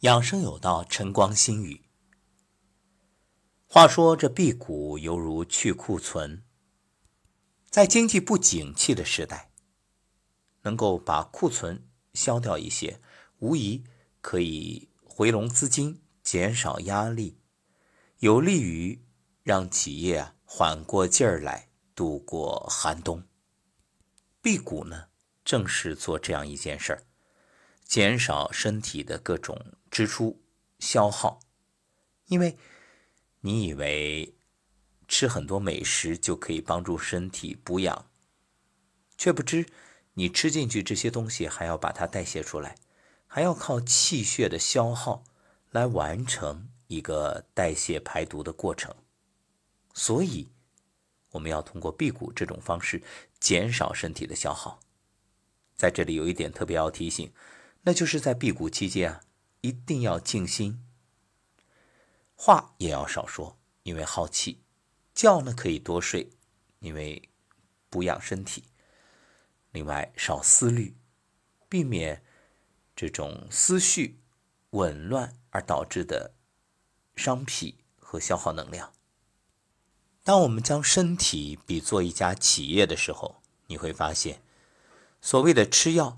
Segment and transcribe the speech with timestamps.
[0.00, 1.82] 养生有道，晨光心语。
[3.66, 6.42] 话说这辟谷犹如去库存，
[7.68, 9.50] 在经济不景气的时代，
[10.62, 12.98] 能够把库存消掉一些，
[13.40, 13.84] 无疑
[14.22, 17.36] 可以回笼资金，减少压力，
[18.20, 19.04] 有利于
[19.42, 23.22] 让企业缓过劲儿来，度过寒冬。
[24.40, 25.08] 辟谷呢，
[25.44, 27.02] 正是做这样一件事儿。
[27.84, 30.40] 减少身体的各种支出
[30.78, 31.40] 消耗，
[32.26, 32.56] 因为
[33.40, 34.36] 你以为
[35.08, 38.10] 吃很多美食就可以帮助身体补养，
[39.16, 39.66] 却不知
[40.14, 42.76] 你吃进去这些东西还要把它代谢出来，
[43.26, 45.24] 还要靠气血的消耗
[45.70, 48.94] 来完成一个代谢排毒的过程。
[49.92, 50.52] 所以，
[51.30, 53.02] 我们要通过辟谷这种方式
[53.40, 54.80] 减少身体的消耗。
[55.74, 57.32] 在这里有一点特别要提醒。
[57.82, 59.22] 那就是在辟谷期间啊，
[59.60, 60.84] 一定要静心，
[62.34, 64.58] 话也要少说，因为耗气；
[65.14, 66.30] 觉呢可以多睡，
[66.78, 67.28] 因为
[67.88, 68.64] 补养身体。
[69.72, 70.96] 另外，少思虑，
[71.68, 72.22] 避免
[72.94, 74.20] 这种思绪
[74.70, 76.34] 紊乱而导致的
[77.14, 78.92] 伤脾和消耗能量。
[80.22, 84.42] 当我们将身体比作一家企业的时候，你会发现，
[85.20, 86.14] 所谓的吃药，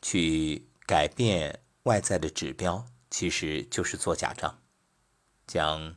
[0.00, 0.64] 去。
[0.88, 4.60] 改变外在的指标，其实就是做假账，
[5.46, 5.96] 将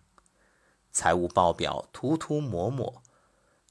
[0.94, 3.04] 财务报表涂涂抹抹，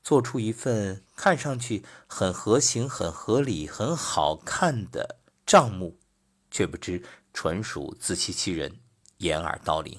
[0.04, 5.98] 做出一份看上去很合情、很合理、很好看的账目，
[6.50, 8.80] 却不知纯属自欺欺人、
[9.16, 9.98] 掩耳盗铃。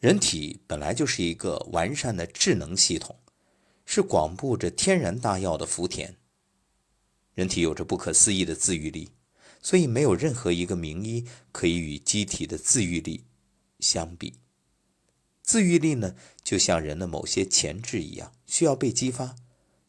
[0.00, 3.20] 人体本来就是一个完善的智能系统，
[3.84, 6.16] 是广布着天然大药的福田。
[7.34, 9.12] 人体有着不可思议的自愈力。
[9.62, 13.24] 所以，没有任何一个名医可以与机体的自愈力
[13.78, 14.34] 相比。
[15.40, 19.36] 自愈力呢，就像人的某些潜质一样，需要被激发，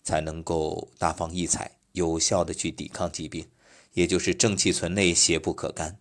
[0.04, 3.48] 才能够大放异彩，有效的去抵抗疾病，
[3.94, 6.00] 也就是正气存内，邪不可干。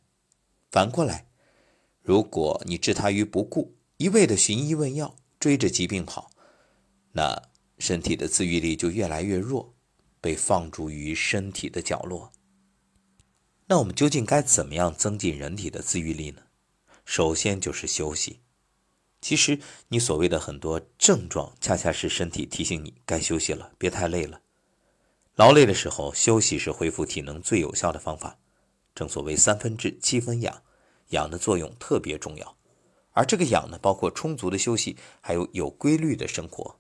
[0.71, 1.27] 反过来，
[2.03, 6.31] 如果你置他于不顾，一味的寻医问药，追着疾病跑，
[7.13, 9.75] 那身体的自愈力就越来越弱，
[10.21, 12.33] 被放逐于身体的角落。
[13.73, 16.43] 那我们究竟该怎么样增进人体的自愈力呢？
[17.07, 18.41] 首先就是休息。
[19.23, 24.43] 其实你所谓的很多症状，恰恰是身体提醒你该休息了，别太累了。
[25.37, 28.37] 劳累的时候休息是恢复体能最有效的方法。
[28.95, 30.63] 正所谓三分治七分养，
[31.09, 32.59] 养的作用特别重要。
[33.13, 36.79] 而这个养呢，包括充足的休息，还有有规律的生活。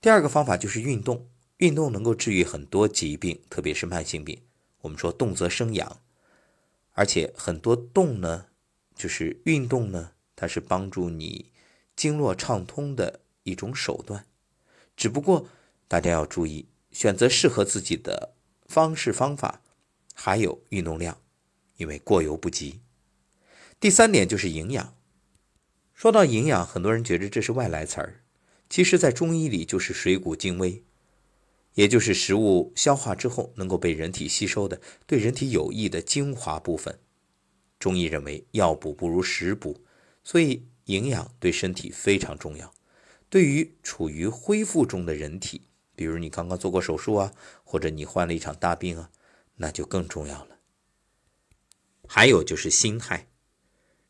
[0.00, 1.28] 第二个方法就是运动，
[1.58, 4.42] 运动能够治愈很多疾病，特别是慢性病。
[4.82, 6.00] 我们说动则生养，
[6.92, 8.46] 而且很多动呢，
[8.94, 11.52] 就是运动呢，它是帮助你
[11.94, 14.26] 经络畅通的一种手段。
[14.96, 15.48] 只不过
[15.88, 18.34] 大家要注意，选择适合自己的
[18.66, 19.62] 方式方法，
[20.14, 21.20] 还有运动量，
[21.76, 22.80] 因为过犹不及。
[23.78, 24.94] 第三点就是营养。
[25.94, 28.22] 说到营养，很多人觉得这是外来词儿，
[28.68, 30.82] 其实在中医里就是水谷精微。
[31.74, 36.98] 也就是食物消化之后能够被人体吸收的对人体有益的精华部分。
[37.78, 39.84] 中医认为药补不如食补，
[40.22, 42.74] 所以营养对身体非常重要。
[43.28, 45.62] 对于处于恢复中的人体，
[45.94, 47.32] 比如你刚刚做过手术啊，
[47.64, 49.10] 或者你患了一场大病啊，
[49.56, 50.58] 那就更重要了。
[52.06, 53.28] 还有就是心态，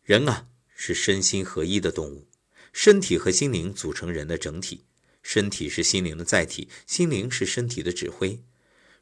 [0.03, 2.27] 人啊是身心合一的动物，
[2.73, 4.87] 身体和心灵组成人的整体。
[5.23, 8.41] 身体是心灵的载体，心灵是身体的指挥。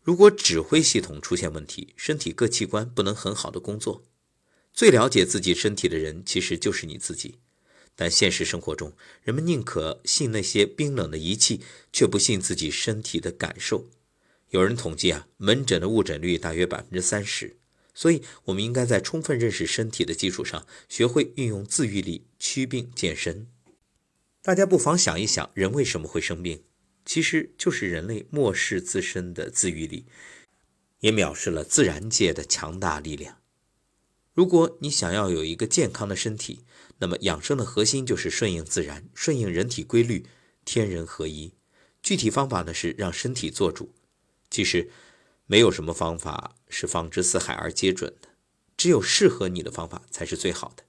[0.02, 4.04] 如果指挥系统出现问题，身体各器官不能很好的工作。
[4.72, 7.38] 最了解自己身体的人，其实就是你自己。
[7.94, 8.92] 但现实生活中，
[9.22, 11.60] 人们宁可信那些冰冷的仪器，
[11.92, 13.90] 却不信自己身体的感受。
[14.50, 17.56] 有人统计啊，门诊的误诊率大约百分之三十。
[17.92, 23.48] 所以，我们应该在充分认识身体的基础上，学会运用自愈力祛病健身。
[24.48, 26.64] 大家不妨想一想，人为什么会生病？
[27.04, 30.06] 其实就是人类漠视自身的自愈力，
[31.00, 33.42] 也藐视了自然界的强大力量。
[34.32, 36.64] 如果你想要有一个健康的身体，
[36.96, 40.24] 那么养生的核心就是顺应自然，顺应人体规律，
[40.64, 41.52] 天人合一。
[42.02, 43.92] 具体方法呢是让身体做主。
[44.48, 44.88] 其实
[45.44, 48.30] 没有什么方法是放之四海而皆准的，
[48.78, 50.84] 只有适合你的方法才是最好的。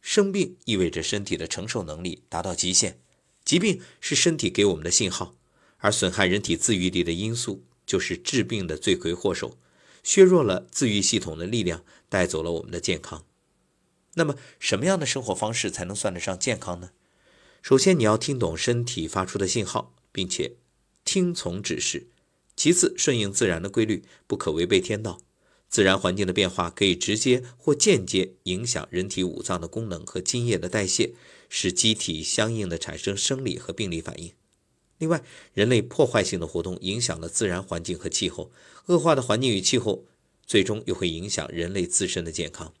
[0.00, 2.98] 生病意味着身体的承受能力达到极限，
[3.44, 5.34] 疾病是身体给我们的信号，
[5.78, 9.58] 而损害人体自愈力的因素就是治病的罪魁祸首，
[10.02, 13.24] 削弱了自愈系统的力量，带走了我们的健康。
[14.14, 16.90] 那么，什么样的生活方式才能算得上健康呢？
[17.62, 20.56] 首先，你要听懂身体发出的信号，并且
[21.04, 22.06] 听从指示；
[22.56, 25.20] 其次，顺应自然的规律，不可违背天道。
[25.70, 31.14] 自然环境的变化可以直接或间接影响人体五脏的功能和津液的代谢，
[31.48, 34.32] 使机体相应的产生生理和病理反应。
[34.98, 35.22] 另外，
[35.54, 38.50] 人类破坏性的活动影响了自然环境和气候，
[38.86, 40.04] 恶化的环境与气候
[40.44, 42.74] 最终又会影响人类自身的健康。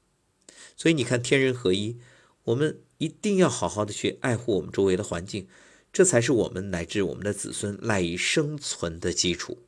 [0.76, 1.96] 所以你看，天人合一，
[2.42, 5.46] 我们一定要好好的去爱护我们周围的环境，
[5.92, 9.58] 这才是我们乃至我们的子孙赖以生存的基础。